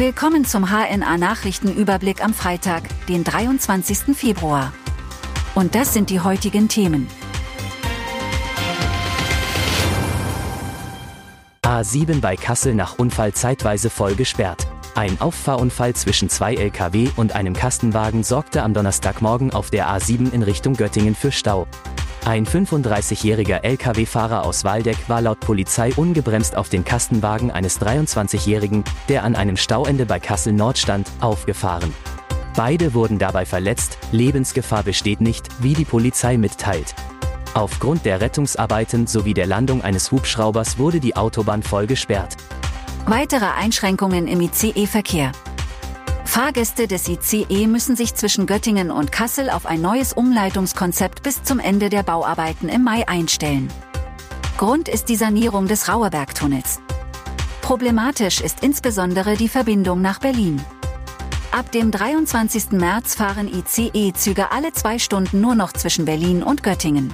[0.00, 4.16] Willkommen zum HNA Nachrichtenüberblick am Freitag, den 23.
[4.16, 4.72] Februar.
[5.54, 7.06] Und das sind die heutigen Themen.
[11.62, 14.66] A7 bei Kassel nach Unfall zeitweise voll gesperrt.
[14.94, 20.42] Ein Auffahrunfall zwischen zwei Lkw und einem Kastenwagen sorgte am Donnerstagmorgen auf der A7 in
[20.42, 21.66] Richtung Göttingen für Stau.
[22.26, 29.24] Ein 35-jähriger Lkw-Fahrer aus Waldeck war laut Polizei ungebremst auf den Kastenwagen eines 23-jährigen, der
[29.24, 31.94] an einem Stauende bei Kassel Nord stand, aufgefahren.
[32.54, 36.94] Beide wurden dabei verletzt, Lebensgefahr besteht nicht, wie die Polizei mitteilt.
[37.54, 42.36] Aufgrund der Rettungsarbeiten sowie der Landung eines Hubschraubers wurde die Autobahn voll gesperrt.
[43.06, 45.32] Weitere Einschränkungen im ICE-Verkehr.
[46.42, 51.58] Fahrgäste des ICE müssen sich zwischen Göttingen und Kassel auf ein neues Umleitungskonzept bis zum
[51.58, 53.70] Ende der Bauarbeiten im Mai einstellen.
[54.56, 56.80] Grund ist die Sanierung des Rauerbergtunnels.
[57.60, 60.64] Problematisch ist insbesondere die Verbindung nach Berlin.
[61.50, 62.70] Ab dem 23.
[62.70, 67.12] März fahren ICE-Züge alle zwei Stunden nur noch zwischen Berlin und Göttingen.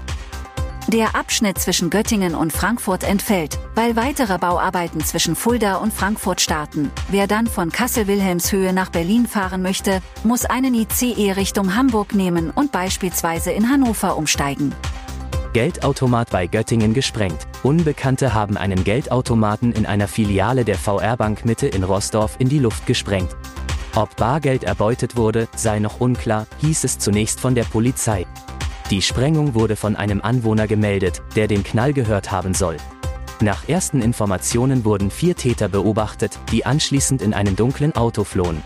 [0.89, 6.93] Der Abschnitt zwischen Göttingen und Frankfurt entfällt, weil weitere Bauarbeiten zwischen Fulda und Frankfurt starten.
[7.09, 12.71] Wer dann von Kassel-Wilhelmshöhe nach Berlin fahren möchte, muss einen ICE Richtung Hamburg nehmen und
[12.71, 14.73] beispielsweise in Hannover umsteigen.
[15.55, 17.49] Geldautomat bei Göttingen gesprengt.
[17.65, 22.61] Unbekannte haben einen Geldautomaten in einer Filiale der VR Bank Mitte in Rossdorf in die
[22.61, 23.35] Luft gesprengt.
[23.97, 28.25] Ob Bargeld erbeutet wurde, sei noch unklar, hieß es zunächst von der Polizei.
[28.91, 32.77] Die Sprengung wurde von einem Anwohner gemeldet, der den Knall gehört haben soll.
[33.41, 38.63] Nach ersten Informationen wurden vier Täter beobachtet, die anschließend in einem dunklen Auto flohen.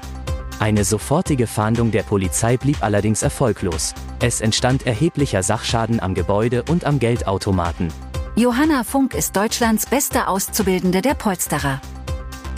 [0.58, 3.94] Eine sofortige Fahndung der Polizei blieb allerdings erfolglos.
[4.20, 7.88] Es entstand erheblicher Sachschaden am Gebäude und am Geldautomaten.
[8.36, 11.80] Johanna Funk ist Deutschlands beste Auszubildende der Polsterer.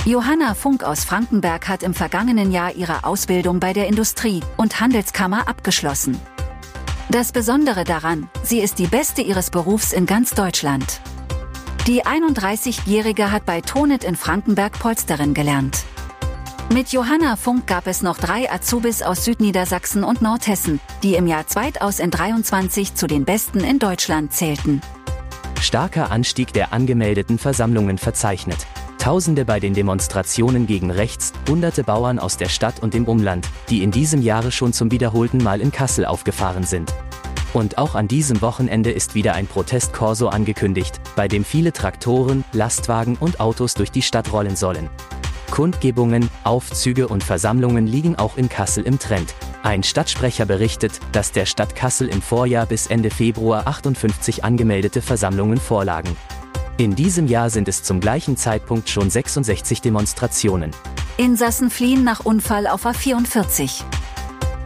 [0.05, 5.47] Johanna Funk aus Frankenberg hat im vergangenen Jahr ihre Ausbildung bei der Industrie- und Handelskammer
[5.47, 6.21] abgeschlossen.
[7.13, 11.03] Das Besondere daran, sie ist die Beste ihres Berufs in ganz Deutschland.
[11.87, 15.85] Die 31-Jährige hat bei Tonet in Frankenberg Polsterin gelernt.
[16.73, 21.47] Mit Johanna Funk gab es noch drei Azubis aus Südniedersachsen und Nordhessen, die im Jahr
[21.47, 24.81] 2023 zu den Besten in Deutschland zählten.
[25.61, 28.67] Starker Anstieg der angemeldeten Versammlungen verzeichnet.
[29.03, 33.83] Tausende bei den Demonstrationen gegen rechts, hunderte Bauern aus der Stadt und dem Umland, die
[33.83, 36.95] in diesem Jahre schon zum wiederholten Mal in Kassel aufgefahren sind.
[37.53, 43.17] Und auch an diesem Wochenende ist wieder ein Protestkorso angekündigt, bei dem viele Traktoren, Lastwagen
[43.21, 44.89] und Autos durch die Stadt rollen sollen.
[45.51, 49.35] Kundgebungen, Aufzüge und Versammlungen liegen auch in Kassel im Trend.
[49.63, 55.59] Ein Stadtsprecher berichtet, dass der Stadt Kassel im Vorjahr bis Ende Februar 58 angemeldete Versammlungen
[55.59, 56.17] vorlagen.
[56.79, 60.71] In diesem Jahr sind es zum gleichen Zeitpunkt schon 66 Demonstrationen.
[61.19, 63.85] Insassen fliehen nach Unfall auf A44.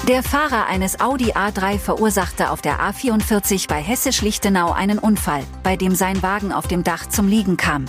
[0.09, 5.97] Der Fahrer eines Audi A3 verursachte auf der A44 bei Hessisch-Lichtenau einen Unfall, bei dem
[5.97, 7.87] sein Wagen auf dem Dach zum Liegen kam.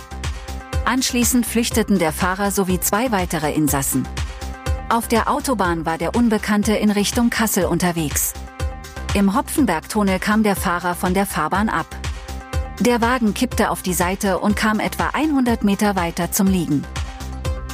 [0.84, 4.08] Anschließend flüchteten der Fahrer sowie zwei weitere Insassen.
[4.88, 8.32] Auf der Autobahn war der Unbekannte in Richtung Kassel unterwegs.
[9.14, 11.86] Im Hopfenbergtunnel kam der Fahrer von der Fahrbahn ab.
[12.80, 16.84] Der Wagen kippte auf die Seite und kam etwa 100 Meter weiter zum Liegen.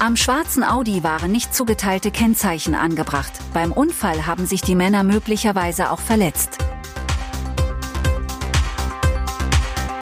[0.05, 3.33] Am schwarzen Audi waren nicht zugeteilte Kennzeichen angebracht.
[3.55, 6.59] Beim Unfall haben sich die Männer möglicherweise auch verletzt.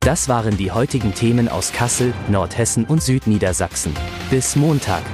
[0.01, 3.95] Das waren die heutigen Themen aus Kassel, Nordhessen und Südniedersachsen.
[4.29, 5.05] Bis Montag.